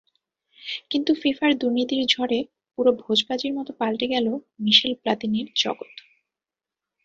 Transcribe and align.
কিন্তু 0.89 1.11
ফিফার 1.21 1.51
দুর্নীতির 1.57 2.03
ঝড়ে 2.07 2.39
পুরো 2.77 2.91
ভোজবাজির 3.01 3.53
মতো 3.53 3.71
পাল্টে 3.79 4.05
গেল 4.07 4.27
মিশেল 4.59 4.93
প্লাতিনির 5.01 5.47
জগৎ। 5.55 5.93